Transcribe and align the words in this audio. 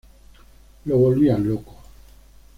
Lo 0.85 0.97
volvían 0.97 1.47
loco. 1.47 1.75